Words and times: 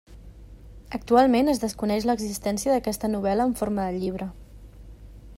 Actualment 0.97 1.51
es 1.51 1.59
desconeix 1.63 2.07
l'existència 2.11 2.73
d'aquesta 2.77 3.11
novel·la 3.17 3.47
en 3.49 3.53
forma 3.61 3.85
de 3.91 4.01
llibre. 4.05 4.29